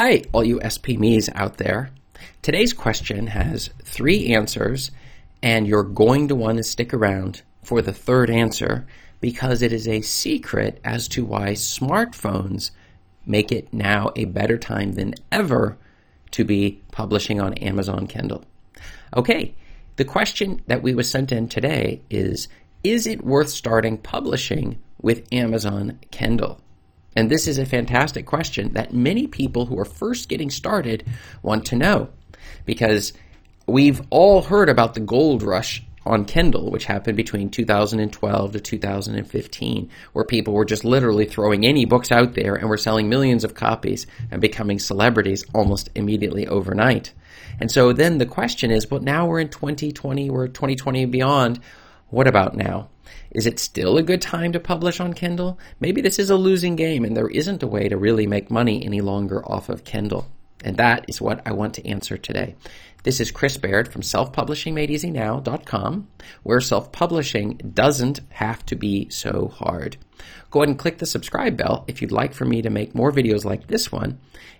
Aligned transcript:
Hi, 0.00 0.22
all 0.30 0.44
you 0.44 0.60
SP 0.62 0.94
me's 0.94 1.28
out 1.34 1.56
there. 1.56 1.90
Today's 2.40 2.72
question 2.72 3.26
has 3.26 3.70
three 3.82 4.32
answers, 4.32 4.92
and 5.42 5.66
you're 5.66 5.82
going 5.82 6.28
to 6.28 6.36
want 6.36 6.58
to 6.58 6.62
stick 6.62 6.94
around 6.94 7.42
for 7.64 7.82
the 7.82 7.92
third 7.92 8.30
answer 8.30 8.86
because 9.20 9.60
it 9.60 9.72
is 9.72 9.88
a 9.88 10.02
secret 10.02 10.80
as 10.84 11.08
to 11.08 11.24
why 11.24 11.54
smartphones 11.54 12.70
make 13.26 13.50
it 13.50 13.74
now 13.74 14.12
a 14.14 14.26
better 14.26 14.56
time 14.56 14.92
than 14.92 15.16
ever 15.32 15.76
to 16.30 16.44
be 16.44 16.80
publishing 16.92 17.40
on 17.40 17.54
Amazon 17.54 18.06
Kindle. 18.06 18.44
Okay, 19.16 19.52
the 19.96 20.04
question 20.04 20.62
that 20.68 20.80
we 20.80 20.94
was 20.94 21.10
sent 21.10 21.32
in 21.32 21.48
today 21.48 22.02
is 22.08 22.46
Is 22.84 23.08
it 23.08 23.24
worth 23.24 23.48
starting 23.48 23.98
publishing 23.98 24.78
with 25.02 25.26
Amazon 25.32 25.98
Kindle? 26.12 26.60
And 27.18 27.28
this 27.28 27.48
is 27.48 27.58
a 27.58 27.66
fantastic 27.66 28.26
question 28.26 28.74
that 28.74 28.94
many 28.94 29.26
people 29.26 29.66
who 29.66 29.76
are 29.80 29.84
first 29.84 30.28
getting 30.28 30.50
started 30.50 31.04
want 31.42 31.64
to 31.64 31.74
know 31.74 32.10
because 32.64 33.12
we've 33.66 34.00
all 34.10 34.40
heard 34.42 34.68
about 34.68 34.94
the 34.94 35.00
gold 35.00 35.42
rush 35.42 35.82
on 36.06 36.26
Kindle, 36.26 36.70
which 36.70 36.84
happened 36.84 37.16
between 37.16 37.50
2012 37.50 38.52
to 38.52 38.60
2015, 38.60 39.90
where 40.12 40.24
people 40.24 40.54
were 40.54 40.64
just 40.64 40.84
literally 40.84 41.24
throwing 41.24 41.66
any 41.66 41.84
books 41.84 42.12
out 42.12 42.34
there 42.34 42.54
and 42.54 42.68
were 42.68 42.76
selling 42.76 43.08
millions 43.08 43.42
of 43.42 43.52
copies 43.52 44.06
and 44.30 44.40
becoming 44.40 44.78
celebrities 44.78 45.44
almost 45.52 45.90
immediately 45.96 46.46
overnight. 46.46 47.12
And 47.58 47.68
so 47.68 47.92
then 47.92 48.18
the 48.18 48.26
question 48.26 48.70
is, 48.70 48.86
but 48.86 49.02
now 49.02 49.26
we're 49.26 49.40
in 49.40 49.48
2020, 49.48 50.30
we're 50.30 50.46
2020 50.46 51.02
and 51.02 51.10
beyond. 51.10 51.58
What 52.10 52.28
about 52.28 52.54
now? 52.54 52.90
Is 53.30 53.46
it 53.46 53.58
still 53.58 53.98
a 53.98 54.02
good 54.02 54.22
time 54.22 54.52
to 54.52 54.60
publish 54.60 55.00
on 55.00 55.14
Kindle? 55.14 55.58
Maybe 55.80 56.00
this 56.00 56.18
is 56.18 56.30
a 56.30 56.36
losing 56.36 56.76
game 56.76 57.04
and 57.04 57.16
there 57.16 57.28
isn't 57.28 57.62
a 57.62 57.68
way 57.68 57.88
to 57.88 57.96
really 57.96 58.26
make 58.26 58.50
money 58.50 58.84
any 58.84 59.00
longer 59.00 59.44
off 59.50 59.68
of 59.68 59.84
Kindle. 59.84 60.28
And 60.64 60.76
that 60.76 61.04
is 61.08 61.20
what 61.20 61.40
I 61.46 61.52
want 61.52 61.74
to 61.74 61.86
answer 61.86 62.16
today. 62.16 62.56
This 63.04 63.20
is 63.20 63.30
Chris 63.30 63.56
Baird 63.56 63.92
from 63.92 64.02
selfpublishingmadeeasynow.com, 64.02 66.08
where 66.42 66.60
self-publishing 66.60 67.60
doesn't 67.72 68.18
have 68.30 68.66
to 68.66 68.74
be 68.74 69.08
so 69.08 69.46
hard. 69.48 69.96
Go 70.50 70.60
ahead 70.60 70.70
and 70.70 70.78
click 70.78 70.98
the 70.98 71.06
subscribe 71.06 71.56
bell 71.56 71.84
if 71.86 72.02
you'd 72.02 72.10
like 72.10 72.34
for 72.34 72.44
me 72.44 72.60
to 72.60 72.70
make 72.70 72.96
more 72.96 73.12
videos 73.12 73.44
like 73.44 73.68
this 73.68 73.92
one. 73.92 74.18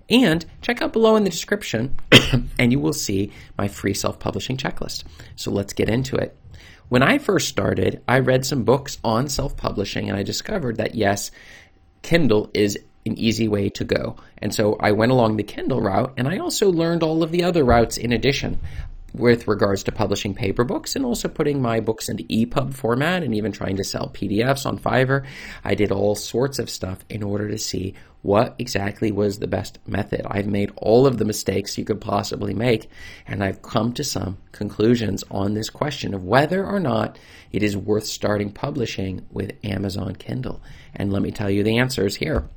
And 0.08 0.46
check 0.62 0.80
out 0.80 0.92
below 0.92 1.16
in 1.16 1.24
the 1.24 1.30
description 1.30 1.98
and 2.58 2.72
you 2.72 2.78
will 2.78 2.92
see 2.92 3.32
my 3.58 3.66
free 3.66 3.94
self-publishing 3.94 4.56
checklist. 4.56 5.02
So 5.34 5.50
let's 5.50 5.72
get 5.72 5.88
into 5.88 6.14
it. 6.16 6.36
When 6.88 7.02
I 7.02 7.18
first 7.18 7.48
started, 7.48 8.02
I 8.08 8.20
read 8.20 8.46
some 8.46 8.64
books 8.64 8.98
on 9.04 9.28
self 9.28 9.56
publishing 9.56 10.08
and 10.08 10.18
I 10.18 10.22
discovered 10.22 10.76
that 10.76 10.94
yes, 10.94 11.30
Kindle 12.02 12.50
is 12.54 12.78
an 13.04 13.18
easy 13.18 13.48
way 13.48 13.68
to 13.70 13.84
go. 13.84 14.16
And 14.38 14.54
so 14.54 14.76
I 14.80 14.92
went 14.92 15.12
along 15.12 15.36
the 15.36 15.42
Kindle 15.42 15.80
route 15.80 16.14
and 16.16 16.28
I 16.28 16.38
also 16.38 16.70
learned 16.70 17.02
all 17.02 17.22
of 17.22 17.30
the 17.30 17.44
other 17.44 17.64
routes 17.64 17.96
in 17.96 18.12
addition 18.12 18.60
with 19.14 19.48
regards 19.48 19.82
to 19.84 19.92
publishing 19.92 20.34
paper 20.34 20.64
books 20.64 20.94
and 20.94 21.04
also 21.04 21.28
putting 21.28 21.62
my 21.62 21.80
books 21.80 22.08
into 22.08 22.24
EPUB 22.24 22.74
format 22.74 23.22
and 23.22 23.34
even 23.34 23.52
trying 23.52 23.76
to 23.76 23.84
sell 23.84 24.10
PDFs 24.14 24.66
on 24.66 24.78
Fiverr. 24.78 25.24
I 25.64 25.74
did 25.74 25.90
all 25.90 26.14
sorts 26.14 26.58
of 26.58 26.70
stuff 26.70 27.04
in 27.08 27.22
order 27.22 27.48
to 27.48 27.58
see 27.58 27.94
what 28.22 28.54
exactly 28.58 29.12
was 29.12 29.38
the 29.38 29.46
best 29.46 29.78
method. 29.86 30.26
I've 30.26 30.46
made 30.46 30.72
all 30.76 31.06
of 31.06 31.18
the 31.18 31.24
mistakes 31.24 31.78
you 31.78 31.84
could 31.84 32.00
possibly 32.00 32.52
make 32.52 32.90
and 33.26 33.42
I've 33.42 33.62
come 33.62 33.92
to 33.94 34.04
some 34.04 34.38
conclusions 34.52 35.24
on 35.30 35.54
this 35.54 35.70
question 35.70 36.14
of 36.14 36.24
whether 36.24 36.66
or 36.66 36.80
not 36.80 37.18
it 37.52 37.62
is 37.62 37.76
worth 37.76 38.06
starting 38.06 38.52
publishing 38.52 39.26
with 39.30 39.52
Amazon 39.64 40.16
Kindle. 40.16 40.60
And 40.94 41.12
let 41.12 41.22
me 41.22 41.30
tell 41.30 41.50
you 41.50 41.62
the 41.62 41.78
answers 41.78 42.16
here. 42.16 42.48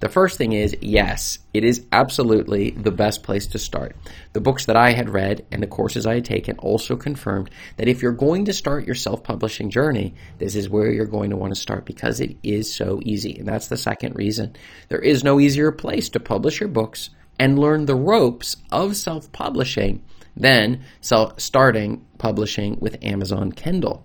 The 0.00 0.08
first 0.08 0.36
thing 0.36 0.52
is 0.52 0.76
yes, 0.80 1.38
it 1.54 1.62
is 1.62 1.86
absolutely 1.92 2.70
the 2.72 2.90
best 2.90 3.22
place 3.22 3.46
to 3.48 3.58
start. 3.58 3.94
The 4.32 4.40
books 4.40 4.66
that 4.66 4.76
I 4.76 4.90
had 4.92 5.08
read 5.08 5.46
and 5.52 5.62
the 5.62 5.68
courses 5.68 6.06
I 6.06 6.14
had 6.14 6.24
taken 6.24 6.58
also 6.58 6.96
confirmed 6.96 7.50
that 7.76 7.86
if 7.86 8.02
you're 8.02 8.10
going 8.10 8.46
to 8.46 8.52
start 8.52 8.84
your 8.84 8.96
self 8.96 9.22
publishing 9.22 9.70
journey, 9.70 10.14
this 10.38 10.56
is 10.56 10.68
where 10.68 10.90
you're 10.90 11.06
going 11.06 11.30
to 11.30 11.36
want 11.36 11.54
to 11.54 11.60
start 11.60 11.84
because 11.84 12.18
it 12.18 12.36
is 12.42 12.74
so 12.74 13.00
easy. 13.04 13.38
And 13.38 13.46
that's 13.46 13.68
the 13.68 13.76
second 13.76 14.16
reason. 14.16 14.56
There 14.88 14.98
is 14.98 15.22
no 15.22 15.38
easier 15.38 15.70
place 15.70 16.08
to 16.10 16.20
publish 16.20 16.58
your 16.58 16.68
books 16.68 17.10
and 17.38 17.58
learn 17.58 17.86
the 17.86 17.94
ropes 17.94 18.56
of 18.72 18.96
self 18.96 19.30
publishing 19.30 20.02
than 20.36 20.82
starting 21.00 22.04
publishing 22.18 22.78
with 22.80 23.02
Amazon 23.04 23.52
Kindle 23.52 24.04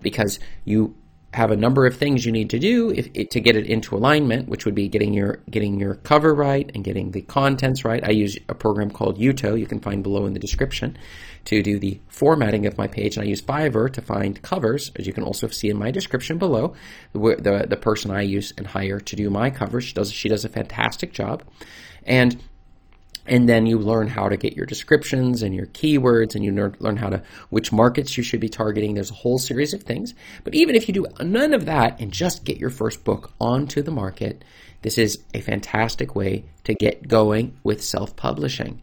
because 0.00 0.38
you 0.64 0.96
have 1.34 1.50
a 1.50 1.56
number 1.56 1.84
of 1.84 1.96
things 1.96 2.24
you 2.24 2.32
need 2.32 2.48
to 2.50 2.58
do 2.58 2.90
if, 2.90 3.28
to 3.28 3.40
get 3.40 3.54
it 3.54 3.66
into 3.66 3.94
alignment, 3.94 4.48
which 4.48 4.64
would 4.64 4.74
be 4.74 4.88
getting 4.88 5.12
your 5.12 5.40
getting 5.50 5.78
your 5.78 5.96
cover 5.96 6.34
right 6.34 6.70
and 6.74 6.82
getting 6.84 7.10
the 7.10 7.20
contents 7.20 7.84
right. 7.84 8.02
I 8.02 8.10
use 8.10 8.38
a 8.48 8.54
program 8.54 8.90
called 8.90 9.18
Uto, 9.18 9.58
you 9.58 9.66
can 9.66 9.80
find 9.80 10.02
below 10.02 10.24
in 10.24 10.32
the 10.32 10.40
description, 10.40 10.96
to 11.44 11.62
do 11.62 11.78
the 11.78 12.00
formatting 12.08 12.66
of 12.66 12.78
my 12.78 12.86
page, 12.86 13.16
and 13.16 13.24
I 13.24 13.28
use 13.28 13.42
Fiverr 13.42 13.92
to 13.92 14.00
find 14.00 14.40
covers, 14.40 14.90
as 14.96 15.06
you 15.06 15.12
can 15.12 15.22
also 15.22 15.48
see 15.48 15.68
in 15.68 15.78
my 15.78 15.90
description 15.90 16.38
below. 16.38 16.74
The 17.12 17.18
the, 17.18 17.66
the 17.68 17.76
person 17.76 18.10
I 18.10 18.22
use 18.22 18.54
and 18.56 18.66
hire 18.66 18.98
to 18.98 19.16
do 19.16 19.28
my 19.28 19.50
covers, 19.50 19.84
she 19.84 19.94
does 19.94 20.10
she 20.10 20.30
does 20.30 20.46
a 20.46 20.48
fantastic 20.48 21.12
job, 21.12 21.42
and 22.04 22.42
and 23.28 23.48
then 23.48 23.66
you 23.66 23.78
learn 23.78 24.08
how 24.08 24.28
to 24.28 24.36
get 24.36 24.56
your 24.56 24.66
descriptions 24.66 25.42
and 25.42 25.54
your 25.54 25.66
keywords 25.66 26.34
and 26.34 26.44
you 26.44 26.52
learn 26.80 26.96
how 26.96 27.08
to 27.08 27.22
which 27.50 27.72
markets 27.72 28.16
you 28.16 28.22
should 28.22 28.40
be 28.40 28.48
targeting 28.48 28.94
there's 28.94 29.10
a 29.10 29.14
whole 29.14 29.38
series 29.38 29.72
of 29.74 29.82
things 29.82 30.14
but 30.44 30.54
even 30.54 30.74
if 30.74 30.88
you 30.88 30.94
do 30.94 31.06
none 31.20 31.54
of 31.54 31.66
that 31.66 32.00
and 32.00 32.12
just 32.12 32.44
get 32.44 32.58
your 32.58 32.70
first 32.70 33.04
book 33.04 33.32
onto 33.40 33.82
the 33.82 33.90
market 33.90 34.44
this 34.82 34.98
is 34.98 35.22
a 35.34 35.40
fantastic 35.40 36.14
way 36.14 36.44
to 36.64 36.74
get 36.74 37.06
going 37.08 37.56
with 37.62 37.82
self-publishing 37.82 38.80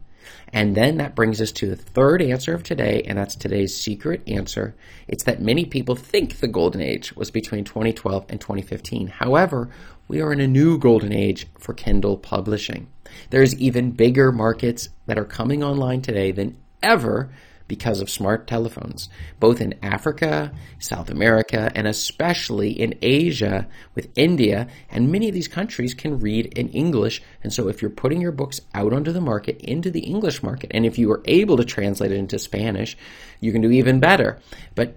and 0.52 0.74
then 0.74 0.96
that 0.98 1.14
brings 1.14 1.40
us 1.40 1.52
to 1.52 1.68
the 1.68 1.76
third 1.76 2.22
answer 2.22 2.54
of 2.54 2.62
today, 2.62 3.02
and 3.06 3.18
that's 3.18 3.36
today's 3.36 3.76
secret 3.76 4.22
answer. 4.26 4.74
It's 5.08 5.24
that 5.24 5.40
many 5.40 5.64
people 5.64 5.94
think 5.96 6.38
the 6.38 6.48
golden 6.48 6.80
age 6.80 7.14
was 7.14 7.30
between 7.30 7.64
2012 7.64 8.26
and 8.28 8.40
2015. 8.40 9.08
However, 9.08 9.68
we 10.08 10.20
are 10.20 10.32
in 10.32 10.40
a 10.40 10.46
new 10.46 10.78
golden 10.78 11.12
age 11.12 11.46
for 11.58 11.74
Kindle 11.74 12.16
publishing. 12.16 12.88
There's 13.30 13.54
even 13.56 13.90
bigger 13.92 14.32
markets 14.32 14.88
that 15.06 15.18
are 15.18 15.24
coming 15.24 15.62
online 15.62 16.02
today 16.02 16.32
than 16.32 16.56
ever 16.82 17.30
because 17.68 18.00
of 18.00 18.10
smart 18.10 18.46
telephones, 18.46 19.08
both 19.40 19.60
in 19.60 19.74
Africa, 19.82 20.52
South 20.78 21.10
America, 21.10 21.70
and 21.74 21.86
especially 21.86 22.70
in 22.70 22.96
Asia 23.02 23.66
with 23.94 24.08
India. 24.16 24.68
And 24.88 25.10
many 25.10 25.28
of 25.28 25.34
these 25.34 25.48
countries 25.48 25.94
can 25.94 26.20
read 26.20 26.46
in 26.56 26.68
English. 26.68 27.22
And 27.42 27.52
so 27.52 27.68
if 27.68 27.82
you're 27.82 27.90
putting 27.90 28.20
your 28.20 28.32
books 28.32 28.60
out 28.74 28.92
onto 28.92 29.12
the 29.12 29.20
market, 29.20 29.60
into 29.60 29.90
the 29.90 30.00
English 30.00 30.42
market, 30.42 30.70
and 30.72 30.86
if 30.86 30.98
you 30.98 31.10
are 31.10 31.22
able 31.24 31.56
to 31.56 31.64
translate 31.64 32.12
it 32.12 32.18
into 32.18 32.38
Spanish, 32.38 32.96
you 33.40 33.52
can 33.52 33.62
do 33.62 33.70
even 33.70 34.00
better. 34.00 34.38
But 34.74 34.96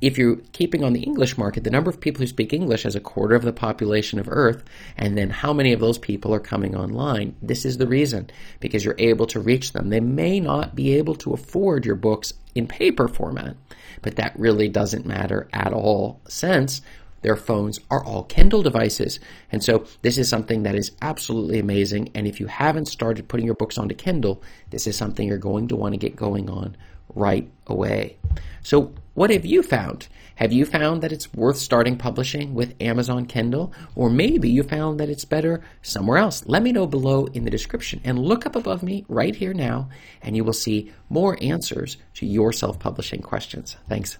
if 0.00 0.16
you're 0.16 0.36
keeping 0.52 0.82
on 0.82 0.92
the 0.92 1.02
English 1.02 1.36
market, 1.36 1.64
the 1.64 1.70
number 1.70 1.90
of 1.90 2.00
people 2.00 2.20
who 2.20 2.26
speak 2.26 2.52
English 2.52 2.86
as 2.86 2.96
a 2.96 3.00
quarter 3.00 3.34
of 3.34 3.42
the 3.42 3.52
population 3.52 4.18
of 4.18 4.28
Earth, 4.30 4.64
and 4.96 5.16
then 5.16 5.30
how 5.30 5.52
many 5.52 5.72
of 5.72 5.80
those 5.80 5.98
people 5.98 6.34
are 6.34 6.40
coming 6.40 6.74
online, 6.74 7.36
this 7.42 7.64
is 7.64 7.78
the 7.78 7.86
reason, 7.86 8.30
because 8.60 8.84
you're 8.84 8.94
able 8.98 9.26
to 9.26 9.40
reach 9.40 9.72
them. 9.72 9.90
They 9.90 10.00
may 10.00 10.40
not 10.40 10.74
be 10.74 10.94
able 10.94 11.14
to 11.16 11.32
afford 11.32 11.84
your 11.84 11.96
books 11.96 12.32
in 12.54 12.66
paper 12.66 13.08
format, 13.08 13.56
but 14.02 14.16
that 14.16 14.38
really 14.38 14.68
doesn't 14.68 15.06
matter 15.06 15.48
at 15.52 15.72
all 15.72 16.20
since 16.28 16.80
their 17.22 17.36
phones 17.36 17.78
are 17.90 18.02
all 18.02 18.24
Kindle 18.24 18.62
devices. 18.62 19.20
And 19.52 19.62
so 19.62 19.84
this 20.00 20.16
is 20.16 20.28
something 20.28 20.62
that 20.62 20.74
is 20.74 20.92
absolutely 21.02 21.58
amazing. 21.58 22.10
And 22.14 22.26
if 22.26 22.40
you 22.40 22.46
haven't 22.46 22.86
started 22.86 23.28
putting 23.28 23.44
your 23.44 23.54
books 23.54 23.76
onto 23.76 23.94
Kindle, 23.94 24.42
this 24.70 24.86
is 24.86 24.96
something 24.96 25.28
you're 25.28 25.36
going 25.36 25.68
to 25.68 25.76
want 25.76 25.92
to 25.92 25.98
get 25.98 26.16
going 26.16 26.48
on 26.48 26.76
right 27.14 27.50
away. 27.66 28.16
So 28.62 28.94
what 29.20 29.28
have 29.28 29.44
you 29.44 29.62
found? 29.62 30.08
Have 30.36 30.50
you 30.50 30.64
found 30.64 31.02
that 31.02 31.12
it's 31.12 31.30
worth 31.34 31.58
starting 31.58 31.98
publishing 31.98 32.54
with 32.54 32.74
Amazon 32.80 33.26
Kindle? 33.26 33.70
Or 33.94 34.08
maybe 34.08 34.48
you 34.48 34.62
found 34.62 34.98
that 34.98 35.10
it's 35.10 35.26
better 35.26 35.62
somewhere 35.82 36.16
else? 36.16 36.42
Let 36.46 36.62
me 36.62 36.72
know 36.72 36.86
below 36.86 37.26
in 37.26 37.44
the 37.44 37.50
description 37.50 38.00
and 38.02 38.18
look 38.18 38.46
up 38.46 38.56
above 38.56 38.82
me 38.82 39.04
right 39.08 39.36
here 39.36 39.52
now, 39.52 39.90
and 40.22 40.36
you 40.36 40.42
will 40.42 40.54
see 40.54 40.90
more 41.10 41.36
answers 41.42 41.98
to 42.14 42.24
your 42.24 42.50
self 42.50 42.78
publishing 42.78 43.20
questions. 43.20 43.76
Thanks. 43.90 44.16